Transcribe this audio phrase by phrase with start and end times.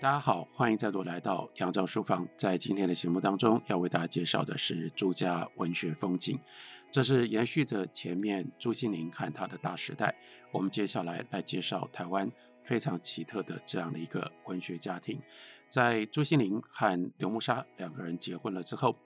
[0.00, 2.24] 大家好，欢迎再度来到杨照书房。
[2.36, 6.38] 在今天的节目当中，要为大家介绍的是朱家文学风景。
[6.88, 10.14] 这是延续着前面朱西甯和他的大时代。
[10.52, 12.30] 我们接下来来介绍台湾
[12.62, 15.20] 非常奇特的这样的一个文学家庭。
[15.68, 18.96] 在朱西甯和刘慕沙两个人结婚了之后，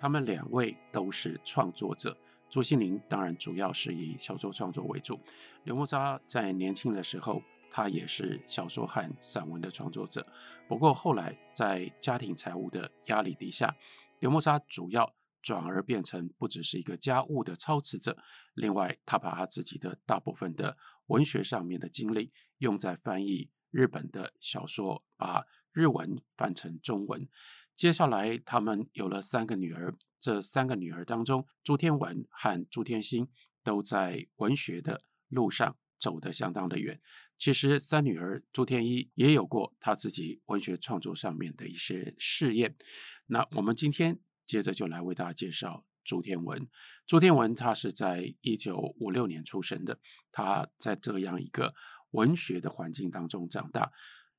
[0.00, 2.16] 他们两位都是创作者。
[2.48, 5.16] 朱西甯当然主要是以小说创作为主，
[5.62, 7.40] 刘慕沙在年轻的时候。
[7.70, 10.26] 他也是小说和散文的创作者，
[10.68, 13.74] 不过后来在家庭财务的压力底下，
[14.18, 18.18] 刘慕沙主要转而变成不只是一个家务的操持者，
[18.54, 27.28] 另外他把他自己的大部分的文学上面的精力用在翻译日本的小说，把日文翻成中文。
[27.74, 33.28] 接下来他们有了三个女儿，这三个女儿当中，朱天文和朱天心
[33.62, 37.00] 都在文学的路上走得相当的远。
[37.40, 42.76] 其实三女儿朱天一也有过她自己文学创作上面的一些试验。
[43.24, 46.68] 那我们今天接着就来为大家介绍朱天文。
[47.06, 49.98] 朱天文他是在一九五六年出生的，
[50.30, 51.74] 他在这样一个
[52.10, 53.90] 文学的环境当中长大，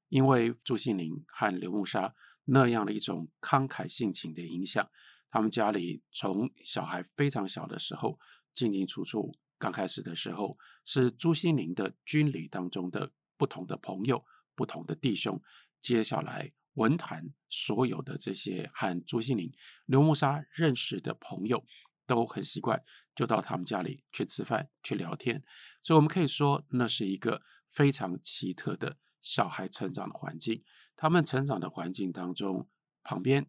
[0.09, 2.13] 因为朱西甯和刘慕沙
[2.45, 4.88] 那样的一种慷慨性情的影响，
[5.31, 8.19] 他们家里从小孩非常小的时候
[8.53, 9.33] 进进出出。
[9.62, 15.40] 刚开始的时候是朱西甯的军旅当中的不同的朋友、不同的弟兄。
[15.80, 19.54] 接下来文坛所有的这些和朱西甯、
[19.86, 21.64] 刘慕沙认识的朋友
[22.08, 25.44] 都很习惯，就到他们家里去吃饭、去聊天。
[25.84, 30.64] 所以我们可以说，那是一个非常奇特的小孩成长的环境。
[30.95, 32.67] 他们成长的环境当中，
[33.04, 33.45] 旁边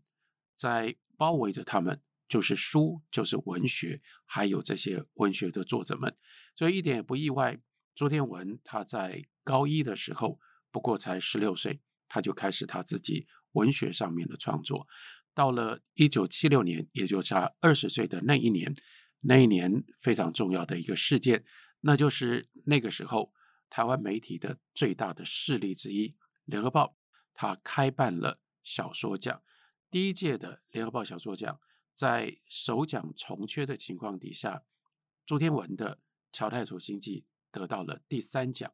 [0.55, 2.03] 在包围着他们。
[2.33, 6.16] 就是书，就是文学，还有这些文学的作者们，
[6.55, 7.61] 所以一点也不意外。
[7.94, 14.88] 朱天文他在高一的时候，不过才十六岁，他就开始他自己文学上面的创作。
[15.34, 18.75] 到了一九七六年，也就是他二十岁的那一年，
[19.21, 21.44] 那一年非常重要的一个事件，
[21.81, 23.34] 那就是那个时候
[23.69, 26.09] 台湾媒体的最大的势力之一
[26.47, 26.87] 《联合报》，
[27.34, 29.42] 他开办了小说奖，
[29.91, 31.60] 第一届的《联合报》小说奖。
[31.94, 34.64] 在首奖从缺的情况底下，
[35.25, 35.97] 朱天文的
[36.32, 37.20] 《乔太楚星记》
[37.50, 38.72] 得到了第三奖，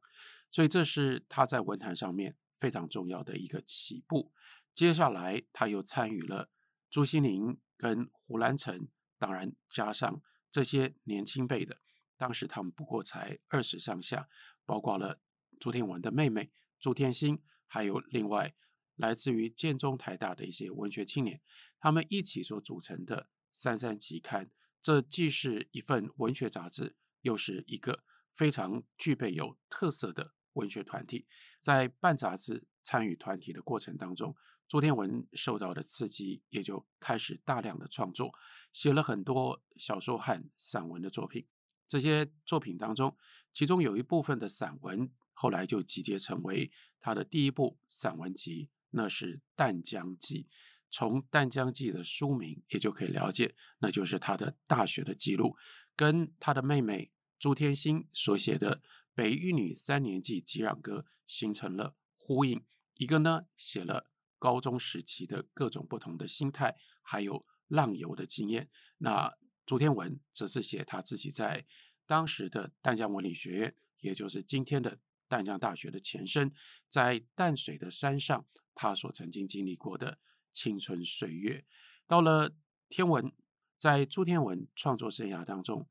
[0.50, 4.32] 所以这是他在文坛上面非常重要的一个起步。
[4.74, 6.50] 接下来，他又参与了
[6.88, 11.80] 朱西甯跟胡兰成，当然加上这些年轻辈的，
[12.16, 14.28] 当时他们不过才二十上下，
[14.64, 15.20] 包括了
[15.58, 18.54] 朱天文的妹妹朱天心，还有另外。
[18.98, 21.40] 来自于建中、台大的一些文学青年，
[21.80, 23.22] 他们一起所组成的
[23.52, 24.46] 《三三期刊》，
[24.80, 31.26] 这既是一份文学杂志，又是一个非常具备有特色的文学团体。
[31.60, 34.34] 在办杂志、参与团体的过程当中，
[34.66, 38.32] 朱天文受到的刺激，也就开始大量的创作，
[38.72, 41.46] 写了很多小说和散文的作品。
[41.86, 43.16] 这些作品当中，
[43.52, 48.68] 其中有一部分的散文，后来就集结成为他的第一部散文集。
[48.90, 50.42] 那是《淡江记》，
[50.90, 55.56] 从《淡江记》的书名也就可以了解，那就是他的大学的记录，
[55.94, 58.76] 跟他的妹妹朱天心所写的
[59.14, 62.64] 《北一女三年级吉壤歌》形成了呼应。
[62.94, 68.70] 一个呢，写了高中时期的各种不同的心态，还有浪游的经验。
[68.98, 71.66] 那朱天文则是写他自己在
[72.06, 74.98] 当时的淡江文理学院，也就是今天的
[75.28, 76.52] 淡江大学的前身，
[76.88, 78.46] 在淡水的山上。
[78.80, 80.20] 他所曾经经历过的
[80.58, 81.64] 青春岁月，
[82.08, 82.52] 到了
[82.88, 83.32] 天文，
[83.78, 85.88] 在朱天文创作生涯当中，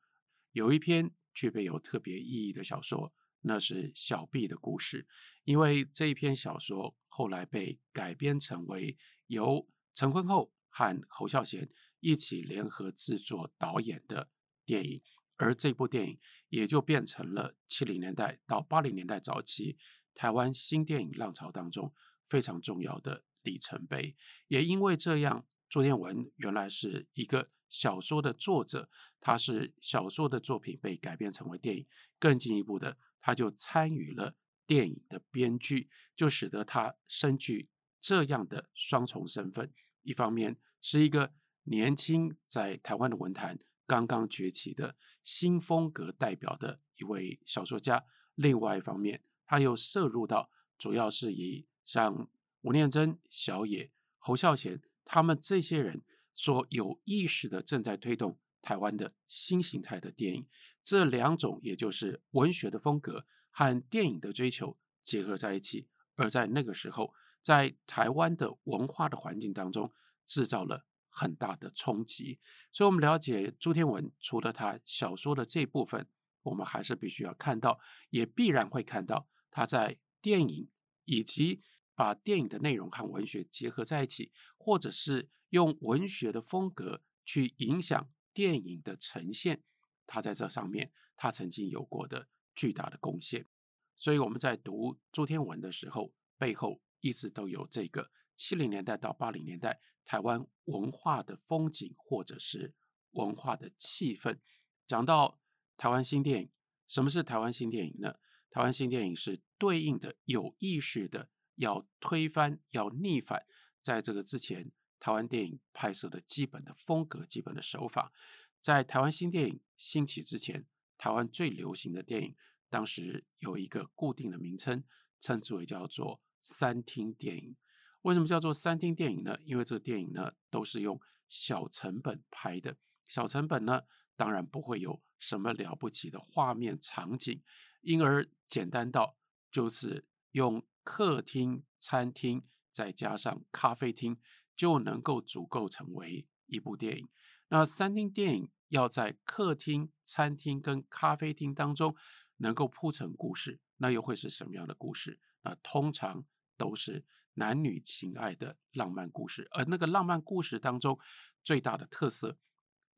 [0.52, 3.14] 有一篇具备有特别意义的小说，
[3.44, 5.04] 那是《小毕的故事》。
[5.46, 11.70] 因为这一篇小说后来被改编成为由陈坤厚和侯孝贤
[12.02, 14.30] 一起联合制作导演的
[14.66, 15.02] 电影，
[15.38, 16.20] 而这部电影
[16.50, 19.78] 也就变成了七零年代到八零年代早期
[20.14, 21.94] 台湾新电影浪潮当中。
[22.28, 24.16] 非常重要的里程碑，
[24.50, 28.90] 也因为这样，朱天文原来是一个小说的作者，
[29.22, 31.88] 他是小说的作品被改编成为电影，
[32.20, 34.36] 更进一步的，他就参与了
[34.66, 39.74] 电影的编剧，就使得他身具这样的双重身份：
[40.04, 41.34] 一方面是一个
[41.64, 48.06] 年轻在台湾的文坛刚刚崛起的新风格代表的一位小说家；
[48.36, 52.30] 另外一方面，他又涉入到主要是以像
[52.62, 56.02] 吴念真、小野、侯孝贤，他们这些人
[56.34, 60.48] 所有意识的正在推动台湾的新形态的电影，
[60.84, 65.88] 这两种也就是文学的风格和电影的追求结合在一起。
[66.16, 69.94] 而在那个时候，在台湾的文化的环境当中
[70.26, 72.40] 制造了很大的冲击。
[72.72, 76.08] 所以，我们了解朱天文，除了他小说的这部分，
[76.42, 80.70] 我们还是必须要看到，也必然会看到他在电影
[81.06, 81.62] 以及
[81.98, 89.64] 把电影的内容和文学结合在一起，或者是用文学的风格去影响电影的呈现，
[90.06, 93.48] 他在这上面他曾经有过的巨大的贡献。
[93.96, 102.76] 所以我们在读朱天文的时候，背后一直都有这个七零年代到八零年代台湾文化的风景，或者是
[103.14, 104.38] 文化的气氛。
[104.86, 105.40] 讲到
[105.76, 106.52] 台湾新电影，
[106.88, 108.20] 什么是台湾新电影呢？
[108.52, 113.46] 台湾新电影是对应的有意识的要推翻、要逆反，
[113.84, 118.12] 在这个之前台湾电影拍摄的基本的风格、基本的手法。
[118.60, 120.66] 在台湾新电影兴起之前，
[120.98, 122.36] 台湾最流行的电影。
[122.70, 124.84] 当时有一个固定的名称，
[125.22, 127.56] 称之为叫做三厅电影。
[128.02, 129.38] 为什么叫做三厅电影呢？
[129.44, 131.00] 因为这个电影呢都是用
[131.30, 133.84] 小成本拍的，小成本呢
[134.18, 137.42] 当然不会有什么了不起的画面场景，
[137.82, 139.18] 因而简单到
[139.50, 144.18] 就是用客厅、餐厅再加上咖啡厅
[144.56, 147.10] 就能够足够成为一部电影。
[147.50, 151.96] 那三厅电影要在客厅、餐厅跟咖啡厅当中。
[152.40, 155.20] 能够铺成故事，那又会是什么样的故事？
[155.42, 156.24] 那通常
[156.56, 161.00] 都是男女情爱的浪漫故事，而那个浪漫故事当中
[161.44, 162.38] 最大的特色，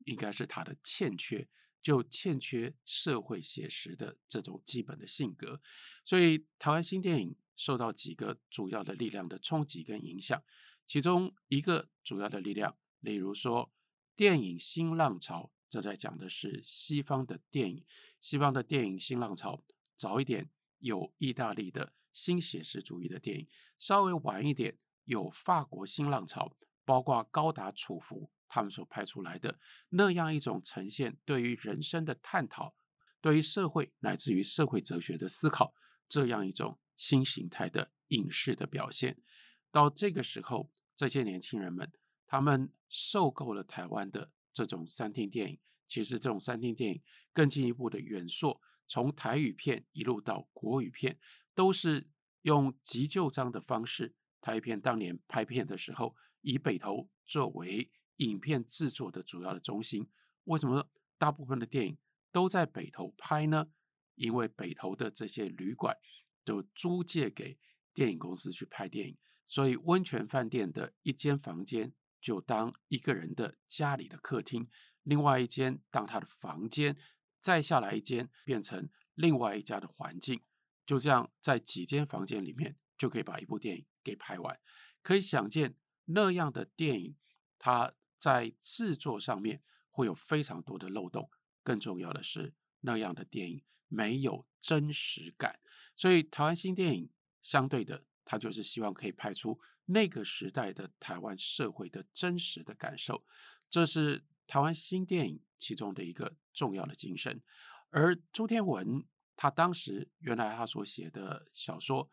[0.04, 1.48] 应该是它的欠缺，
[1.82, 5.62] 就欠缺社会写实的这种基本的性格。
[6.04, 10.42] 所以，台湾新电影受到几个主要的力量的冲击跟影响，
[10.88, 13.72] 其中一个主要的力量，例如说
[14.16, 15.52] 电影新浪潮。
[15.70, 17.86] 这在讲的是西方的电影，
[18.20, 19.64] 西方的电影新浪潮。
[19.96, 20.50] 早一点
[20.80, 23.48] 有意大利的新写实主义的电影，
[23.78, 26.52] 稍微晚一点有法国新浪潮，
[26.84, 29.58] 包括高达、楚浮他们所拍出来的
[29.88, 32.76] 那样一种呈现，对于人生的探讨，
[33.22, 35.74] 对于社会乃至于社会哲学的思考，
[36.10, 39.22] 这样一种新形态的影视的表现。
[39.72, 41.90] 到这个时候，这些年轻人们
[42.28, 44.32] 他们受够了台湾的。
[44.52, 47.02] 这种三厅电影，其实这种三厅电影
[47.32, 51.18] 更进一步的远溯，从台语片一路到国语片，
[51.54, 52.10] 都是
[52.42, 54.16] 用急就章的方式。
[54.42, 57.90] 台片当年拍片的时候，以北投作为
[58.20, 60.10] 影片制作的主要的中心。
[60.46, 61.98] 为什么大部分的电影
[62.32, 63.68] 都在北投拍呢？
[64.16, 65.98] 因为北投的这些旅馆
[66.46, 67.58] 都租借给
[67.94, 71.94] 电影公司去拍电影，所以温泉饭店的一间房间。
[72.22, 74.70] 就当一个人的家里的客厅，
[75.04, 76.98] 另外一间当他的房间，
[77.40, 80.42] 再下来一间变成另外一家的环境，
[80.86, 84.60] 就这样在几间房间里面就可以把一部电影给拍完。
[85.02, 87.16] 可以想见那样的电影，
[87.58, 91.30] 它在制作上面会有非常多的漏洞。
[91.64, 95.60] 更重要的是，那样的电影没有真实感。
[95.96, 97.10] 所以台湾新电影
[97.42, 99.60] 相对的，它就是希望可以拍出。
[99.92, 103.26] 那个时代的台湾社会的真实的感受，
[103.68, 107.42] 这是台湾新电影其中的一个重要的精神。
[107.90, 109.04] 而朱天文
[109.36, 112.08] 他当时原来他所写的小说，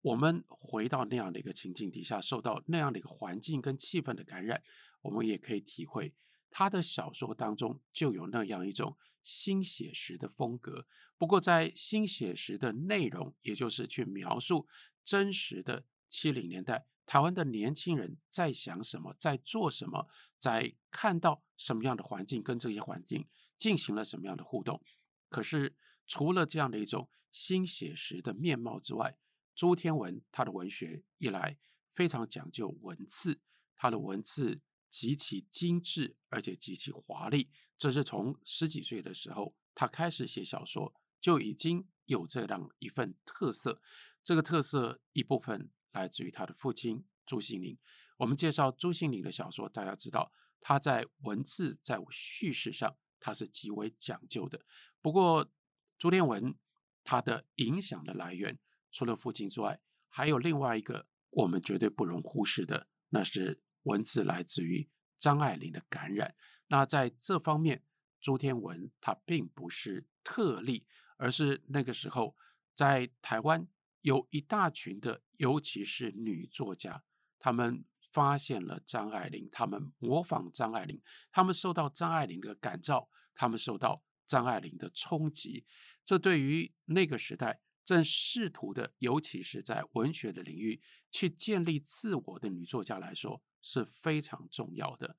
[0.00, 4.60] 我们回到那样的一个情境底下，受到那样的一个环境跟气氛的感染，
[5.02, 6.14] 我们也可以体会
[6.50, 10.86] 他的小说当中就有那样一种新写实的风格。
[11.16, 14.66] 不过在新写实的内容，也就是去描述
[15.04, 16.86] 真实的七零年代。
[17.06, 23.26] 台湾的年轻人在想什么，在做什么，在看到什么样的环境，跟这些环境
[23.58, 24.80] 进行了什么样的互动。
[25.28, 25.74] 可是，
[26.06, 29.16] 除了这样的一种新写实的面貌之外，
[29.54, 31.58] 朱天文他的文学一来
[31.92, 33.40] 非常讲究文字，
[33.74, 37.48] 他的文字极其精致，而且极其华丽。
[37.78, 43.80] 这是从十几岁的时候他开始写小说，就已经有这样一份特色。
[44.22, 45.70] 这个特色一部分。
[45.92, 47.76] 来自于他的父亲朱西甯。
[48.18, 50.30] 我们介绍朱西甯的小说，大家知道
[50.60, 54.64] 他在文字在叙事上他是极为讲究的。
[55.02, 55.50] 不过
[55.98, 56.54] 朱天文
[57.02, 58.56] 他的影响的来源，
[58.92, 66.34] 除了父亲之外，还有另外一个我们绝对不容忽视的，那是文字来自于张爱玲的感染。
[66.68, 67.82] 那在这方面，
[68.20, 72.36] 朱天文他并不是特例，而是那个时候
[72.74, 73.68] 在台湾。
[74.02, 77.04] 有一大群的，尤其是女作家，
[77.38, 85.66] 她们发现了张爱玲，她们模仿张爱玲，她们受到张爱玲的感召，她们受到张爱玲的冲击。
[86.02, 95.16] 这对于那个时代正试图的，尤其是在文学的领域去建立自我的女作家来说是非常重要的。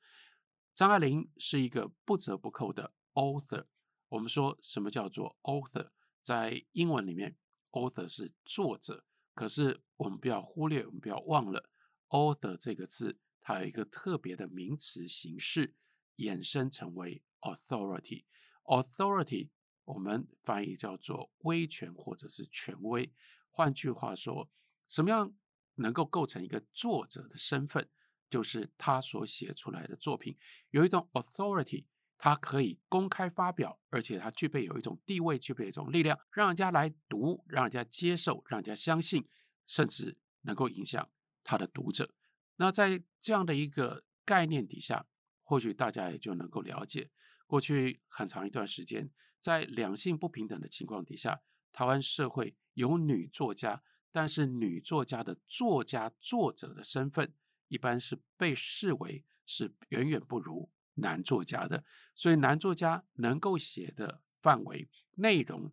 [0.74, 3.65] 张爱玲是一个不折不扣的 author。
[4.10, 5.91] 我们说什么叫做 author？
[6.21, 7.38] 在英文里面
[7.71, 11.69] ，author 是作者，可是我们不要忽略，我们不要忘了
[12.10, 15.75] author 这个字，它有一个特别的名词形式，
[16.17, 18.25] 衍生成为 authority。
[18.65, 19.50] authority
[19.86, 23.13] 我们翻译叫做威权或者是权威。
[23.50, 24.50] 换句话说，
[24.88, 25.33] 什么样
[25.75, 27.89] 能够构成一个作者的身份？
[28.31, 30.38] 就是他所写出来的作品
[30.69, 31.83] 有一种 authority，
[32.17, 39.27] 他可以公开发表，而且他具备有一种地位，具备一种力量，让人家来读，让人家接受，让人家相信，
[39.67, 41.09] 甚至能够影响
[41.43, 42.13] 他的读者。
[42.55, 45.05] 那在这样的一个概念底下，
[45.43, 47.11] 或许大家也就能够了解，
[47.45, 49.11] 过去很长一段时间，
[49.41, 51.41] 在两性不平等的情况底下，
[51.73, 57.33] 台湾社会有女作家，但是女作家的作家作者的身份。
[57.71, 65.71] 一般是被视为是远远不如男作家的，所以男作家能够写的范围、内容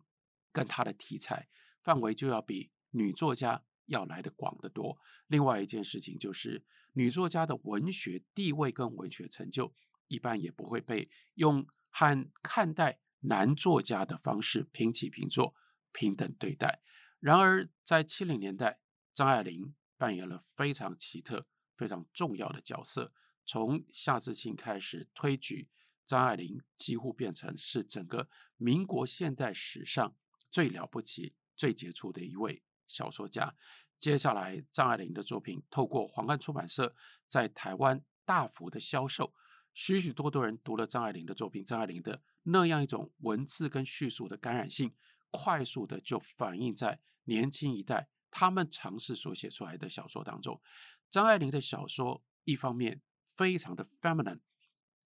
[0.53, 1.49] 跟他的题材
[1.83, 4.97] 范围就要比女作家要来得广得多。
[5.27, 6.63] 另外一件事情就是，
[6.93, 9.73] 女作家的文学地位跟文学成就，
[10.07, 15.53] 一般也不会被用和看待男作家的方式平起平坐、
[15.91, 16.81] 平等对待。
[17.19, 18.79] 然而，在七零年代，
[19.13, 21.45] 张爱玲扮演了非常奇特。
[21.79, 23.13] 非常重要的角色，
[23.45, 25.69] 从夏志清开始推举
[26.05, 30.13] 张爱玲，几乎变成是整个民国现代史上
[30.51, 33.55] 最了不起、最杰出的一位小说家。
[33.97, 36.93] 接下来，张爱玲的作品透过皇冠出版社
[37.29, 39.33] 在台湾大幅的销售，
[39.73, 41.63] 许许多多人读了张爱玲的作品。
[41.63, 44.93] 张爱玲的那样一种文字跟叙述的感染性，
[45.31, 50.61] 快速的就反映在年轻一代他们尝试所写出来的小说当中。
[51.09, 53.01] 张爱玲的小说，一方面
[53.35, 54.41] 非常的 feminine，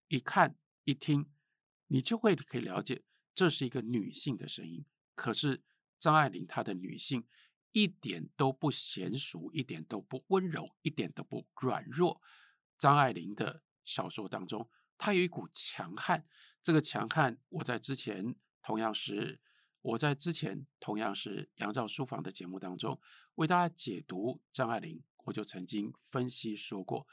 [0.10, 1.30] 一看一听，
[1.88, 4.86] 你就会可以了解这是一个女性的声音。
[5.16, 5.64] 可是
[5.98, 7.26] 张爱玲她的女性
[7.72, 12.22] 一点都不娴熟，一点都不温柔，一点都不软弱。
[12.78, 16.28] 张爱玲的小说当中，她有一股强悍。
[16.62, 19.40] 这个强悍，我在之前同样是
[19.82, 23.00] 我在之前同样是杨照书房的节目当中
[23.36, 25.02] 为大家解读张爱玲。
[25.24, 27.08] 我就曾经分析说过，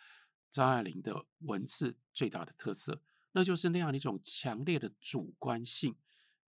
[0.50, 3.02] 张爱玲的文字最大的特色，
[3.32, 5.96] 那就是那样的一种强烈的主观性。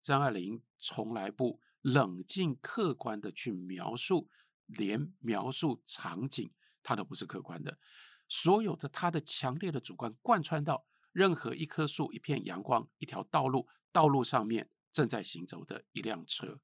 [0.01, 4.29] 张爱玲从来不冷静客观的去描述，
[4.67, 6.51] 连描述场景，
[6.83, 7.79] 她都不是客观的。
[8.29, 16.61] 所有的她的强烈的主观贯穿到任何一棵树、一片阳光、一条道路，道路上面正在行走的一辆车，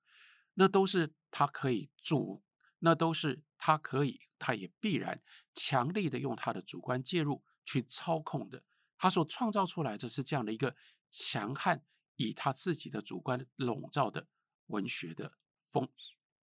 [0.54, 2.42] 那都是她可以主。
[2.80, 5.22] 那都是他可以，他也必然
[5.54, 8.64] 强力的用他的主观介入去操控的。
[8.96, 10.76] 他所创造出来的是这样的一个
[11.10, 11.84] 强悍，
[12.16, 14.28] 以他自己的主观笼罩的
[14.66, 15.34] 文学的
[15.70, 15.88] 风、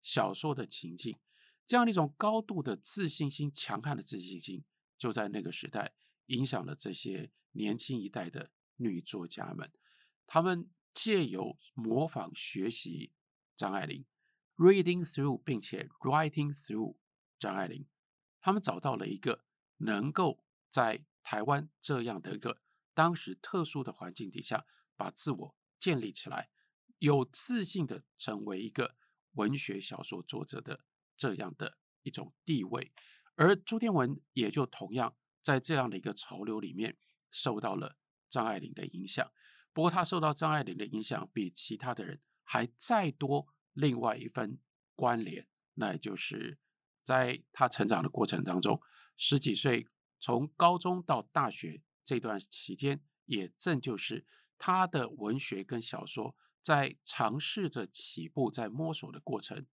[0.01, 1.17] 小说的情境，
[1.65, 4.63] 这样的一种高度的自信心、强悍的自信心，
[4.97, 5.93] 就在那个时代
[6.27, 9.71] 影响了这些年轻一代的女作家们。
[10.27, 13.11] 他们借由模仿学习
[13.55, 14.05] 张爱玲。
[14.57, 16.95] Reading through，并且 writing through
[17.37, 17.87] 张爱玲，
[18.39, 19.43] 他们找到了一个
[19.77, 22.61] 能够在台湾这样的一个
[22.93, 26.49] 当时特殊的环境底下，把自我建立起来，
[26.99, 28.95] 有自信的成为一个
[29.33, 30.85] 文学小说作者的
[31.17, 32.93] 这样的一种地位。
[33.35, 36.97] 而朱天文也就同样在这样的一个潮流里面
[37.29, 37.97] 受到了
[38.29, 39.29] 张爱玲的影响。
[39.73, 43.53] 不过，他受到张爱玲的影响比其他的人还再多。
[43.75, 44.57] 另外一份
[44.95, 46.57] 关联，那也就是
[47.03, 48.81] 在他成长的过程当中，
[49.17, 49.87] 十几岁
[50.19, 54.25] 从高中到大学这段期间，也正就是
[54.57, 59.67] 他的文学跟小说在尝试着起步、在摸索的过程。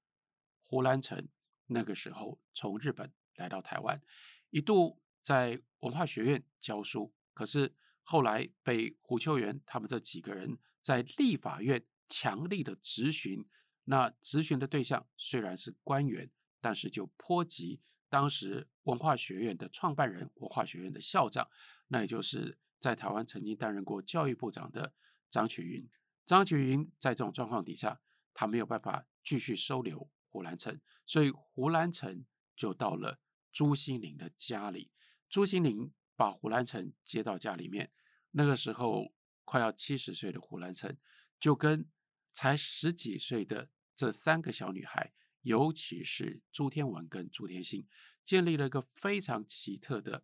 [0.63, 1.27] 胡兰成
[1.67, 4.01] 那个时候从日本来到台湾，
[4.49, 13.45] 一度在文化学院教书，可是后来被胡秋原他们这几个人在立法院强力的质询。
[13.85, 21.49] 那质询的对象虽然是官员，但是就波及当时文化学院的创办人、文化学院的校长，
[21.87, 24.93] 那也就是在台湾曾经担任过教育部长的
[25.29, 25.89] 张曲云。
[26.25, 27.99] 张曲云在这种状况底下，
[28.33, 33.19] 他没有办法继续收留胡兰成，所以胡兰成就到了
[33.51, 34.91] 朱西甯的家里。
[35.29, 37.91] 朱西甯把胡兰成接到家里面，
[38.31, 40.95] 那个时候快要七十岁的胡兰成
[41.39, 41.89] 就跟
[42.31, 47.87] 才十几岁的这三个小女孩尤其是朱天文跟朱天心，
[48.23, 50.23] 建立了一个非常奇特的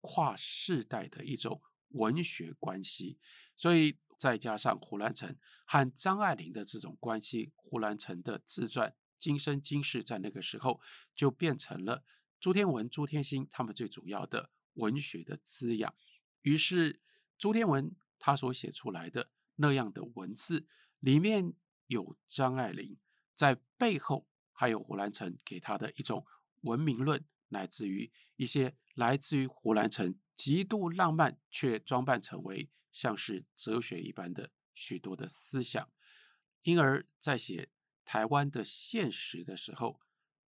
[0.00, 3.18] 跨世代的一种文学关系。
[3.56, 10.80] 所以再加上胡兰成和张爱玲的这种关系，胡兰成的自传《今生今世》在那个时候
[11.14, 12.02] 就变成了
[12.40, 15.94] 朱天文、朱天心他们最主要的文学的滋养。
[16.42, 17.00] 于是
[17.38, 20.66] 朱天文他所写出来的那样的文字
[21.04, 21.52] 里面
[21.86, 22.96] 有张爱玲，
[23.34, 26.24] 在背后还有胡兰成给他的一种
[26.62, 35.86] 文明论，乃至于一些来自于胡兰成极度浪漫却装扮成为像是哲学一般的许多的思想。
[36.62, 37.68] 因而，在写
[38.06, 40.00] 台湾的现实的时候，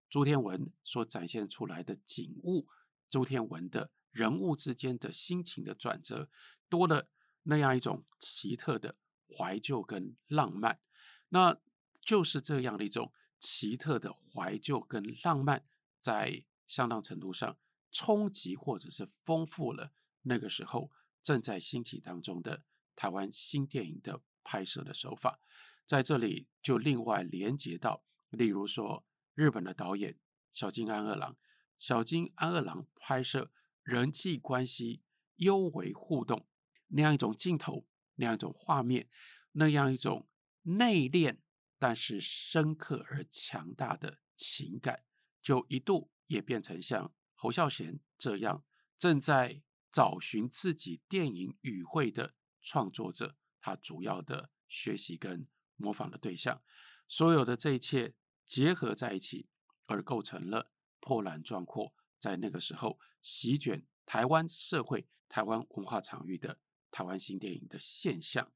[0.08, 2.68] 朱天文所展现出来的景物，
[3.10, 6.30] 朱天文的人物之间的心情的转折，
[6.68, 7.08] 多了
[7.42, 8.94] 那样一种奇特的
[9.36, 10.80] 怀旧跟浪漫。
[11.28, 11.58] 那
[12.00, 15.64] 就是这样的一种奇特的怀旧跟浪漫，
[16.00, 17.56] 在相当程度上
[17.90, 20.90] 冲击或者是丰富了那个时候
[21.22, 22.62] 正在兴起当中的
[22.94, 25.40] 台湾新电影的拍摄的手法。
[25.86, 30.18] 在这里就另外连接到，例如说日本的导演
[30.52, 31.36] 小津安二郎，
[31.78, 33.50] 小津安二郎拍摄
[33.82, 35.02] 人际关系
[35.36, 36.46] 幽为互动
[36.88, 39.08] 那样一种镜头，那样一种画面，
[39.52, 40.28] 那样一种。
[40.66, 41.40] 内敛
[41.78, 45.04] 但是深刻而强大的情感，
[45.42, 48.64] 就一度也变成像侯孝贤这样
[48.96, 56.62] 正在找寻自己电影语汇的创作者，他主要的学习跟模仿的对象。
[57.06, 58.14] 所有的这一切
[58.46, 59.50] 结合在一起，
[59.84, 66.58] 而构成了波澜壮阔，在那个时候席卷台湾社会、台湾文化场域的
[66.94, 68.52] 台湾新电影的现象。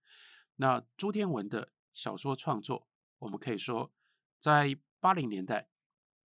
[0.55, 1.73] 那朱天文的。
[1.95, 2.87] 小说创作，
[3.19, 3.93] 我们可以说，
[4.39, 5.69] 在八零年代，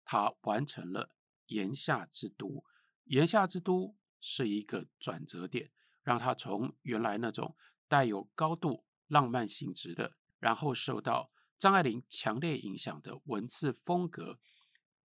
[0.04, 1.06] 他完成了
[1.54, 2.48] 《盐夏之都》。
[3.04, 5.70] 《盐夏之都》是一个转折点，
[6.02, 7.56] 让他从原来那种
[7.88, 14.40] 带有高度浪漫性质的，然后受到张爱玲强烈影响的文字风格，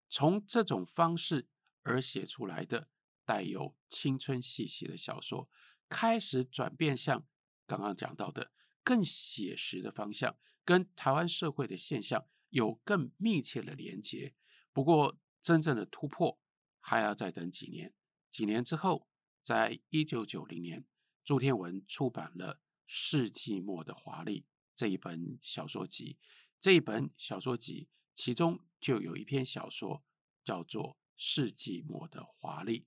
[0.09, 1.47] 从这种方式
[1.83, 2.89] 而写出来的
[3.23, 5.47] 带有青春气息的小说，
[5.89, 7.25] 开始转变向
[7.65, 8.51] 刚刚讲到的
[8.83, 10.37] 更写实的方向。
[10.63, 14.33] 跟台湾社会的现象有更密切的连结，
[14.73, 16.39] 不过真正的突破
[16.79, 17.93] 还要再等几年。
[18.31, 19.07] 几年之后，
[19.43, 20.83] 在一九九零年，
[21.23, 22.55] 朱天文出版了
[22.87, 24.41] 《世纪末的华丽》
[24.73, 26.17] 这一本小说集。
[26.59, 30.03] 这一本小说集其中就有一篇小说
[30.43, 32.79] 叫做《世纪末的华丽》。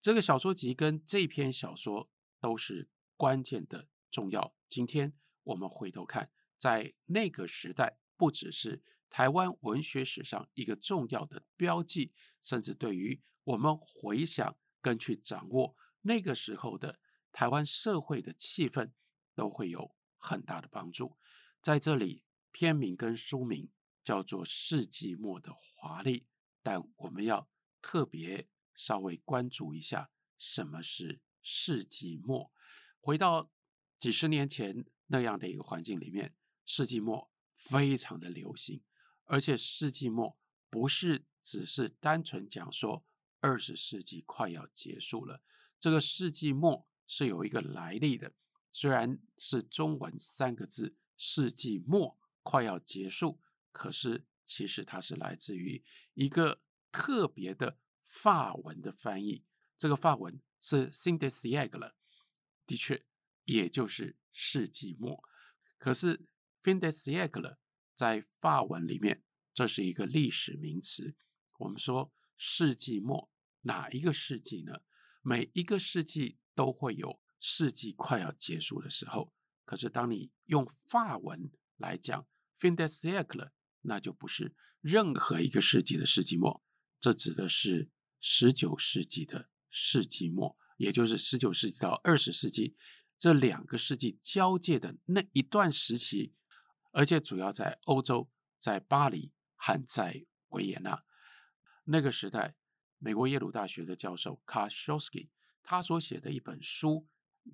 [0.00, 2.10] 这个小说集跟这篇小说
[2.40, 4.54] 都是关键的重要。
[4.68, 5.12] 今天
[5.44, 6.30] 我们回头看。
[6.56, 17.00] 在那个时代，不只是台湾文学史上一个重要的标记，甚至对于我们回想跟去掌握那个时候的
[17.32, 18.90] 台湾社会的气氛，
[19.34, 21.16] 都会有很大的帮助。
[21.62, 23.70] 在这里，片名跟书名
[24.04, 26.20] 叫做《世纪末的华丽》，
[26.62, 27.48] 但我们要
[27.80, 28.46] 特别
[28.80, 32.50] 稍微关注一下什么是世纪末。
[32.98, 33.50] 回到
[33.98, 36.34] 几十年前那样的一个环境里面。
[36.64, 38.84] 世纪末非常的流行，
[39.24, 40.38] 而且世纪末
[40.68, 43.04] 不是只是单纯讲说
[43.40, 45.42] 二十世纪快要结束了，
[45.80, 48.34] 这个世纪末是有一个来历的。
[48.70, 53.40] 虽然是中文三个字“世纪末快要结束”，
[53.72, 55.82] 可是其实它是来自于
[56.14, 56.62] 一个
[56.92, 57.79] 特别的
[58.10, 59.44] 法文的翻译。
[59.78, 61.92] 这个法文是 “fin de siècle”，
[62.66, 63.06] 的确，
[63.44, 65.22] 也就是世纪末。
[65.78, 66.26] 可是。
[66.62, 67.56] fin de siècle
[67.94, 71.16] 在法文里面，这是一个历史名词。
[71.56, 73.30] 我们说世纪末，
[73.62, 74.82] 哪一个世纪呢？
[75.22, 79.32] 每一个世纪都会有世纪快要结束的时候。
[79.64, 82.26] 可是当你用法文来讲
[82.58, 86.62] fin de siècle，那就不是任何一个世纪的世纪末，
[87.00, 87.88] 这指的是
[88.20, 92.76] 十九世纪的世纪末，也就是十九世纪到二十世纪
[93.18, 96.34] 这两个世纪交界的那一段时期。
[96.92, 98.28] 而且主要在欧洲，
[98.58, 101.04] 在巴黎和在维也纳。
[101.84, 102.56] 那个时代，
[102.98, 105.30] 美国耶鲁大学的教授卡修斯基，
[105.62, 107.06] 他所写的一本书，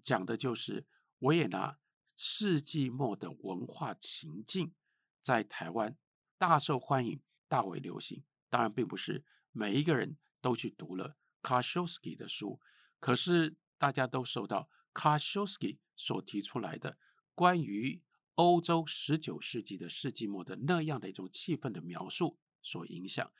[0.02, 0.86] 讲的就是
[1.18, 1.78] 维也纳
[2.14, 4.74] 世纪末的文化情境，
[5.20, 5.98] 在台湾
[6.38, 8.24] 大受欢迎，大为流行。
[8.48, 12.60] 当然，并不是每一个人都去读了卡修斯基的书，
[13.00, 16.98] 可是大家都受到卡修斯基所提出来的
[17.34, 18.00] 关于
[18.36, 23.32] 欧洲十九世纪的世纪末的那样的一种气氛的描述所影响。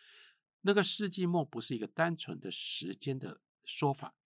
[0.63, 4.17] 那个世纪末不是一个单纯的时间的说法，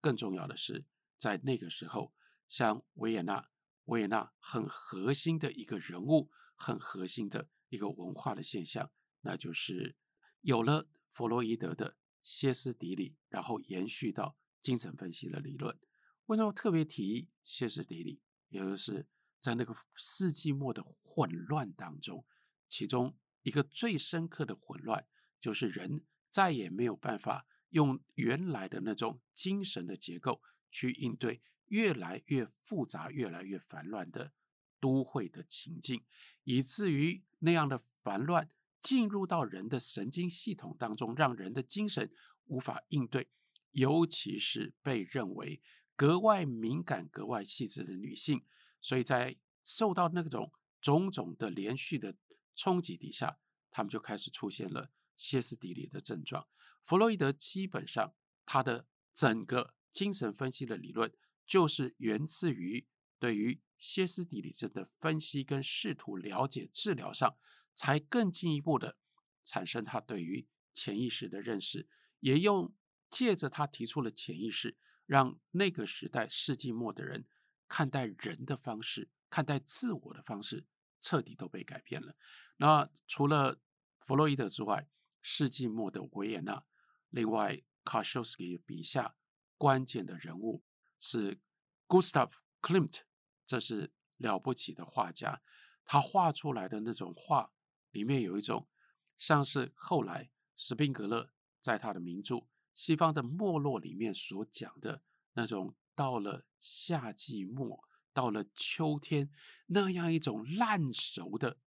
[0.00, 0.86] 更重要的是，
[1.18, 2.14] 在那个时候，
[2.48, 3.50] 像维也纳，
[3.84, 8.90] 维也纳很核心的一个人物，很核心的一个文化的现象，
[9.20, 9.96] 那就是
[10.40, 15.78] 有了弗洛伊德的歇斯底里，然后延续到精神分析的理论。
[16.26, 18.20] 为什么特别提歇斯底里？
[18.48, 19.06] 也就是
[19.40, 22.24] 在那个世纪末的混乱当中，
[22.68, 25.06] 其中一个最深刻的混乱，
[25.40, 34.32] 就是人再也没有办法用原来的那种精神的结构去应对越来越复杂、越来越烦乱的
[34.78, 36.04] 都会的情境，
[36.44, 38.48] 以至于那样的烦乱
[38.82, 42.12] 进入到人的神经系统当中，让人的精神
[42.46, 43.30] 无法应对，
[43.70, 45.62] 尤其是被认为
[45.94, 48.44] 格外敏感、格外细致的女性，
[48.80, 52.16] 所以在受到那种种种的连续的
[52.56, 53.38] 冲击底下，
[53.70, 56.48] 他们就开始出现了歇斯底里的症状。
[56.82, 58.14] 弗洛伊德基本上
[58.44, 61.12] 他的整个精神分析的理论，
[61.46, 62.88] 就是源自于
[63.20, 67.36] 对于歇斯底里症的分析跟试图了解治疗上，
[67.74, 68.96] 才更进一步的
[69.44, 71.88] 产生他对于潜意识的认识，
[72.20, 72.74] 也用
[73.10, 77.26] 借着他提出了潜意识，让那个时代世纪末的人
[77.68, 80.66] 看待人的方式，看待自我的方式，
[81.00, 82.16] 彻底都被改变了。
[82.56, 83.60] 那除了
[84.00, 84.88] 弗洛伊德之外，
[85.20, 86.64] 世纪末的维也纳，
[87.10, 89.16] 另外卡修斯基笔下
[89.56, 90.62] 关键的人物
[90.98, 91.40] 是
[91.86, 92.30] Gustav
[92.60, 93.00] Klimt，
[93.44, 95.42] 这是了不起的画家，
[95.84, 97.52] 他画出来的那种画
[97.92, 98.68] 里面有一种
[99.16, 102.36] 像是后来斯宾格勒在他的名著
[102.74, 105.02] 《西方的没落》里面所讲的
[105.34, 109.30] 那种，到了夏季末，到了秋天
[109.66, 111.58] 那样一种烂熟的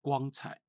[0.00, 0.62] 光彩，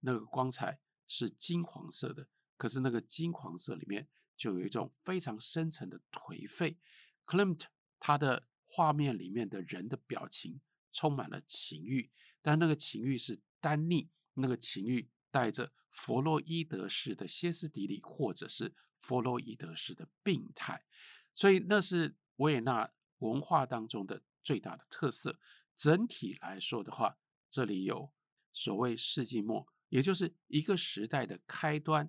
[0.00, 6.78] 那个光彩是金黄色的，可是那个金黄色里面就有一种非常深沉的颓废。
[7.26, 7.64] Klimt
[7.98, 10.60] 他的画面里面的人的表情
[10.92, 20.84] 充满了情欲，但那个情欲是单逆，那个情欲带着弗洛伊德式的歇斯底里，或者是弗洛伊德式的病态，
[21.34, 25.38] 所以那是维也纳文化当中的最大的特色。
[25.74, 27.18] 整体来说的话，
[27.50, 28.12] 这里有。
[28.58, 32.08] 所谓世纪末，也就是一个时代的开端，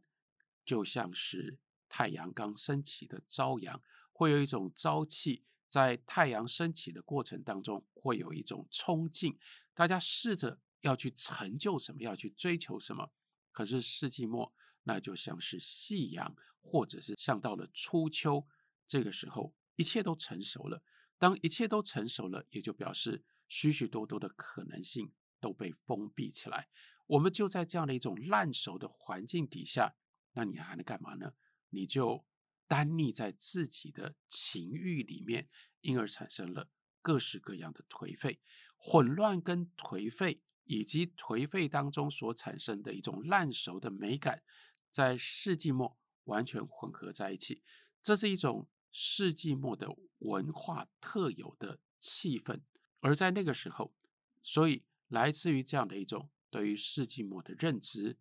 [0.63, 1.60] 就像是
[1.90, 9.38] 太阳刚升起的朝阳，会有一种朝气，在太阳升起的过程当中，会有一种冲劲，
[9.74, 13.12] 大家试着要去成就什么，要去追求什么。
[13.52, 18.48] 可是世纪末，那就像是夕阳，或者是像到了初秋，
[18.86, 20.84] 这个时候一切都成熟了。
[21.18, 25.13] 当一切都成熟了，也就表示许许多多的可能性。
[25.40, 26.68] 都被封闭起来，
[27.06, 29.96] 我们就在这样的一种烂熟的环境底下，
[30.34, 31.36] 那你还能干嘛呢？
[31.70, 32.26] 你就
[32.68, 35.48] 单溺在自己的情欲里面，
[35.82, 36.72] 因而产生了
[37.04, 38.42] 各式各样的颓废、
[38.76, 44.43] 混乱跟颓废，以及颓废当中所产生的一种烂熟的美感，
[44.91, 47.63] 在世纪末完全混合在一起，
[48.03, 52.62] 这是一种世纪末的文化特有的气氛，
[52.99, 53.93] 而在那个时候，
[54.41, 54.84] 所以。
[55.10, 58.17] 来自于这样的一种对于世纪末的认知，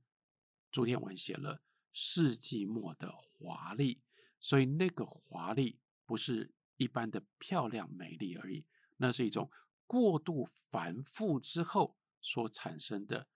[0.70, 1.60] 朱天文写了
[1.92, 4.00] 世纪末的华丽，
[4.38, 8.64] 所以那个华丽不是一般的漂亮美丽而已，
[8.98, 9.50] 那是一种
[9.84, 11.96] 过度繁复之后
[12.26, 13.28] 所产生的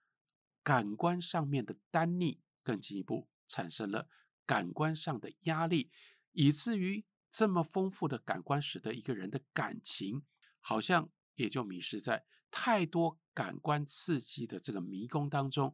[0.61, 4.09] 感官上面的单逆，更进一步产生了
[4.45, 5.89] 感官上的压力，
[6.33, 10.25] 以至于这么丰富的感官使得一个人的感情
[10.59, 13.17] 好像也就迷失在太多。
[13.33, 15.73] 感官刺激的这个迷宫当中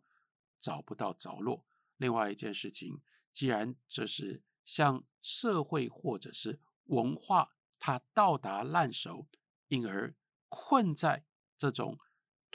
[0.60, 1.66] 找不到着落。
[1.98, 3.02] 另外一件事情，
[3.32, 9.28] 既然这是像社会或者是文化，它到达烂熟，
[9.70, 10.16] 因而
[10.50, 11.26] 困在
[11.58, 11.98] 这种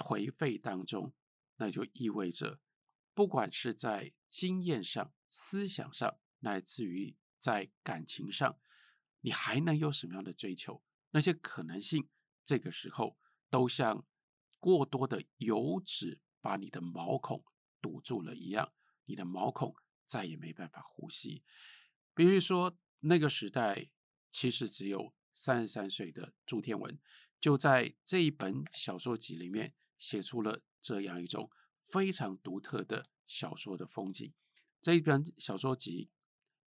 [0.02, 1.14] 颓废当中，
[1.58, 2.58] 那就意味着，
[3.14, 8.58] 不管是在经验上、思想上，乃至于在感情上，
[9.20, 10.82] 你还能有什么样的追求？
[11.10, 12.08] 那些可能性，
[12.44, 13.16] 这个时候
[13.48, 14.04] 都像。
[14.62, 17.44] 过多的油脂把你的毛孔
[17.80, 18.72] 堵住了一样，
[19.06, 19.74] 你的毛孔
[20.06, 21.42] 再也没办法呼吸。
[22.14, 23.90] 比如说，那个时代
[24.30, 26.96] 其实只有三十三岁的朱天文，
[27.40, 31.48] 就在这一本小说集里面写出了这样一种
[31.84, 34.34] 非常独特的小说的风景。
[34.80, 36.10] 这一本小说集，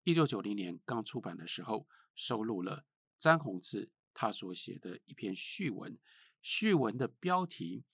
[0.04, 2.86] 一九九零年刚出版的时候，收录了
[3.18, 5.98] 詹宏志他所写的一篇序文。
[6.44, 7.86] 序文的标题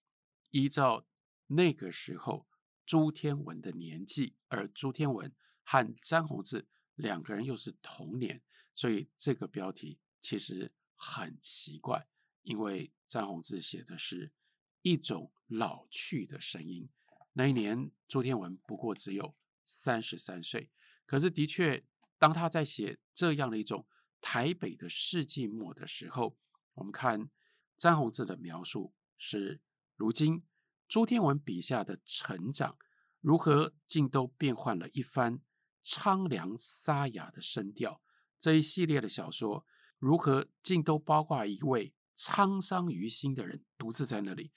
[0.49, 1.07] 依照
[1.47, 2.45] 那个时候
[2.85, 8.43] 朱天文的年纪，而朱天文和詹宏志两个人又是同年，
[8.75, 12.09] 所以这个标题其实很奇怪，
[12.41, 14.33] 因为詹宏志写的是
[14.81, 16.89] 一种老去的声音。
[17.33, 20.71] 那一年朱天文不过只有三十三岁，
[21.05, 21.85] 可是的确，
[22.17, 23.87] 当他在写这样的一种
[24.19, 26.37] 台北的世纪末的时候，
[26.73, 27.29] 我们看
[27.77, 29.61] 詹宏志的描述是：
[29.95, 30.43] 如今
[30.87, 32.77] 朱天文笔下的成长，
[33.21, 35.39] 如何竟都变换了一番
[35.83, 38.01] 苍凉沙哑的声调？
[38.39, 39.65] 这一系列的小说，
[39.97, 44.51] 如何竟都包括一位沧桑于心的人，独自在那里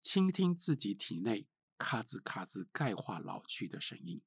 [0.00, 4.22] 倾听自己体内咔吱咔吱钙化老去的声音？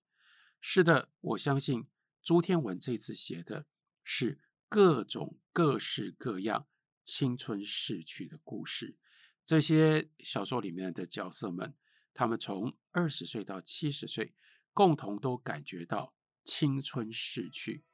[0.60, 1.88] 是的，我相信
[2.21, 3.65] 朱天文这次写的
[4.04, 6.67] 是各种各式各样
[7.06, 8.97] 青春逝去的故事。
[9.45, 11.73] 这些小说里面的角色们，
[12.13, 14.36] 他们从二十岁到七十岁，
[14.73, 17.86] 共同都感觉到青春逝去。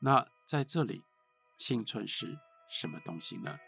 [0.00, 1.02] 那在这里，
[1.58, 2.38] 青春是
[2.70, 3.58] 什么东西呢？